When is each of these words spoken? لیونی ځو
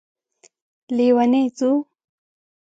لیونی 0.95 1.43
ځو 1.57 1.71